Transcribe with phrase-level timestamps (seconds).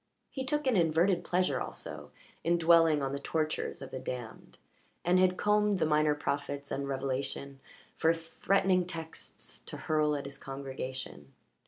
[0.31, 2.09] He took an inverted pleasure also
[2.43, 4.57] in dwelling on the tortures of the damned,
[5.05, 7.59] and had combed the minor prophets and Revelation
[7.97, 11.33] for threatening texts to hurl at his congregation.